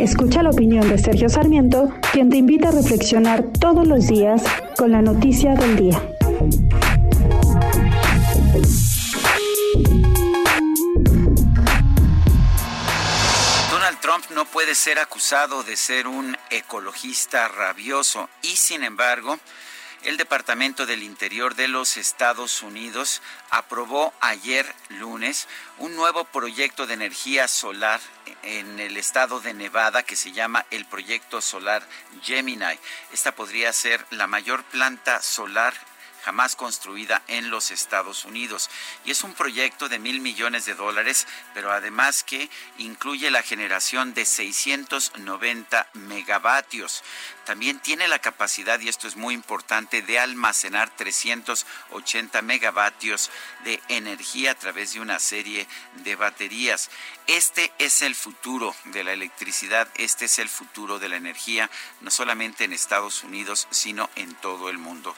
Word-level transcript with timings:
Escucha 0.00 0.42
la 0.42 0.48
opinión 0.48 0.88
de 0.88 0.96
Sergio 0.96 1.28
Sarmiento, 1.28 1.92
quien 2.10 2.30
te 2.30 2.38
invita 2.38 2.68
a 2.68 2.72
reflexionar 2.72 3.44
todos 3.60 3.86
los 3.86 4.06
días 4.06 4.42
con 4.78 4.92
la 4.92 5.02
noticia 5.02 5.54
del 5.54 5.76
día. 5.76 6.02
Donald 13.70 14.00
Trump 14.00 14.24
no 14.34 14.46
puede 14.46 14.74
ser 14.74 14.98
acusado 14.98 15.62
de 15.64 15.76
ser 15.76 16.06
un 16.06 16.34
ecologista 16.48 17.48
rabioso 17.48 18.30
y 18.40 18.56
sin 18.56 18.82
embargo 18.84 19.38
el 20.04 20.16
Departamento 20.16 20.86
del 20.86 21.02
Interior 21.02 21.54
de 21.54 21.68
los 21.68 21.96
Estados 21.96 22.62
Unidos 22.62 23.20
aprobó 23.50 24.14
ayer 24.20 24.74
lunes 24.88 25.46
un 25.78 25.94
nuevo 25.94 26.24
proyecto 26.24 26.86
de 26.86 26.94
energía 26.94 27.48
solar 27.48 28.00
en 28.42 28.80
el 28.80 28.96
estado 28.96 29.40
de 29.40 29.52
Nevada 29.52 30.02
que 30.02 30.16
se 30.16 30.32
llama 30.32 30.64
el 30.70 30.86
Proyecto 30.86 31.40
Solar 31.40 31.82
Gemini. 32.22 32.78
Esta 33.12 33.32
podría 33.32 33.72
ser 33.72 34.06
la 34.10 34.26
mayor 34.26 34.64
planta 34.64 35.20
solar 35.20 35.74
jamás 36.24 36.56
construida 36.56 37.22
en 37.28 37.50
los 37.50 37.70
Estados 37.70 38.24
Unidos. 38.24 38.70
Y 39.04 39.10
es 39.10 39.22
un 39.22 39.34
proyecto 39.34 39.88
de 39.88 39.98
mil 39.98 40.20
millones 40.20 40.66
de 40.66 40.74
dólares, 40.74 41.26
pero 41.54 41.72
además 41.72 42.22
que 42.22 42.50
incluye 42.78 43.30
la 43.30 43.42
generación 43.42 44.14
de 44.14 44.24
690 44.24 45.88
megavatios. 45.94 47.02
También 47.44 47.80
tiene 47.80 48.06
la 48.06 48.20
capacidad, 48.20 48.78
y 48.80 48.88
esto 48.88 49.08
es 49.08 49.16
muy 49.16 49.34
importante, 49.34 50.02
de 50.02 50.20
almacenar 50.20 50.94
380 50.94 52.42
megavatios 52.42 53.30
de 53.64 53.82
energía 53.88 54.52
a 54.52 54.54
través 54.54 54.92
de 54.92 55.00
una 55.00 55.18
serie 55.18 55.66
de 55.96 56.16
baterías. 56.16 56.90
Este 57.26 57.72
es 57.78 58.02
el 58.02 58.14
futuro 58.14 58.74
de 58.84 59.04
la 59.04 59.12
electricidad, 59.12 59.88
este 59.96 60.26
es 60.26 60.38
el 60.38 60.48
futuro 60.48 60.98
de 60.98 61.08
la 61.08 61.16
energía, 61.16 61.70
no 62.00 62.10
solamente 62.10 62.64
en 62.64 62.72
Estados 62.72 63.24
Unidos, 63.24 63.68
sino 63.70 64.10
en 64.16 64.34
todo 64.34 64.68
el 64.68 64.78
mundo. 64.78 65.14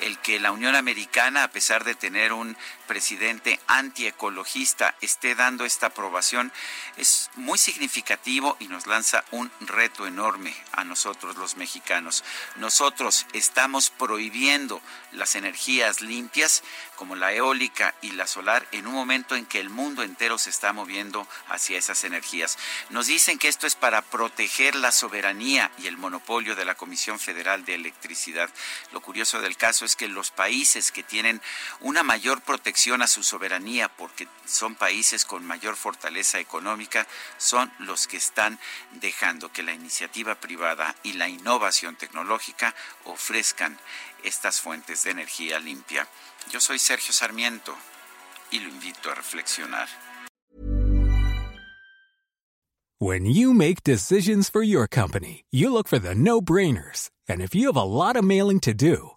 El 0.00 0.18
que 0.18 0.40
la 0.42 0.50
Unión 0.50 0.74
Americana, 0.74 1.44
a 1.44 1.48
pesar 1.48 1.84
de 1.84 1.94
tener 1.94 2.32
un 2.32 2.56
presidente 2.88 3.60
antiecologista, 3.68 4.96
esté 5.00 5.34
dando 5.34 5.64
esta 5.64 5.86
aprobación 5.86 6.52
es 6.96 7.30
muy 7.36 7.58
significativo 7.58 8.56
y 8.60 8.68
nos 8.68 8.86
lanza 8.86 9.24
un 9.30 9.50
reto 9.60 10.06
enorme 10.06 10.54
a 10.72 10.84
nosotros 10.84 11.36
los 11.36 11.56
mexicanos. 11.56 12.24
Nosotros 12.56 13.26
estamos 13.32 13.90
prohibiendo 13.90 14.82
las 15.12 15.36
energías 15.36 16.00
limpias 16.00 16.62
como 16.96 17.16
la 17.16 17.32
eólica 17.32 17.94
y 18.02 18.10
la 18.12 18.26
solar 18.26 18.66
en 18.72 18.86
un 18.86 18.94
momento 18.94 19.36
en 19.36 19.46
que 19.46 19.60
el 19.60 19.70
mundo 19.70 20.02
entero 20.02 20.38
se 20.38 20.50
está 20.50 20.72
moviendo 20.72 21.26
hacia 21.48 21.78
esas 21.78 22.04
energías. 22.04 22.58
Nos 22.90 23.06
dicen 23.06 23.38
que 23.38 23.48
esto 23.48 23.66
es 23.66 23.74
para 23.74 24.02
proteger 24.02 24.74
la 24.74 24.92
soberanía 24.92 25.70
y 25.78 25.86
el 25.86 25.96
monopolio 25.96 26.54
de 26.54 26.64
la 26.64 26.74
Comisión 26.74 27.18
Federal 27.18 27.64
de 27.64 27.74
Electricidad. 27.74 28.50
Lo 28.92 29.00
curioso 29.00 29.40
del 29.40 29.56
caso 29.56 29.84
es 29.84 29.96
que 29.96 30.08
los 30.08 30.30
países 30.36 30.92
que 30.92 31.02
tienen 31.02 31.40
una 31.80 32.02
mayor 32.02 32.42
protección 32.42 33.02
a 33.02 33.06
su 33.06 33.22
soberanía 33.22 33.88
porque 33.88 34.28
son 34.44 34.74
países 34.74 35.24
con 35.24 35.46
mayor 35.46 35.76
fortaleza 35.76 36.38
económica 36.38 37.06
son 37.38 37.72
los 37.78 38.06
que 38.06 38.16
están 38.16 38.58
dejando 38.92 39.52
que 39.52 39.62
la 39.62 39.72
iniciativa 39.72 40.34
privada 40.34 40.94
y 41.02 41.14
la 41.14 41.28
innovación 41.28 41.96
tecnológica 41.96 42.74
ofrezcan 43.04 43.78
estas 44.22 44.60
fuentes 44.60 45.02
de 45.04 45.10
energía 45.10 45.58
limpia. 45.58 46.08
Yo 46.50 46.60
soy 46.60 46.78
Sergio 46.78 47.12
Sarmiento 47.12 47.76
y 48.50 48.60
lo 48.60 48.68
invito 48.68 49.10
a 49.10 49.14
reflexionar. 49.14 49.88
When 52.98 53.26
you 53.26 53.52
make 53.52 53.82
decisions 53.82 54.48
for 54.48 54.62
your 54.62 54.86
company, 54.86 55.44
you 55.50 55.72
look 55.72 55.88
for 55.88 55.98
the 55.98 56.14
no-brainers. 56.14 57.10
And 57.28 57.40
if 57.40 57.52
you 57.52 57.66
have 57.66 57.76
a 57.76 57.82
lot 57.82 58.14
of 58.14 58.24
mailing 58.24 58.60
to 58.60 58.72
do, 58.72 59.16